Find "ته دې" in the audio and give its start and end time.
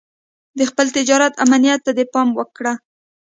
1.85-2.05